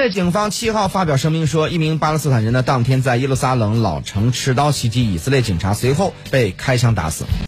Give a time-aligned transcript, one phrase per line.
[0.00, 7.26] 在警方七号发表声明说，一名巴勒斯坦人呢，当天在耶路撒冷老城持刀袭击以色列警察，随后被开枪打死。